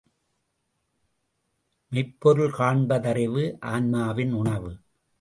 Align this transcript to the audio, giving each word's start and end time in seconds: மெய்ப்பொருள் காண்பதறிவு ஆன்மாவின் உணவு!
மெய்ப்பொருள் 1.91 2.53
காண்பதறிவு 2.57 3.45
ஆன்மாவின் 3.67 4.33
உணவு! 4.33 4.71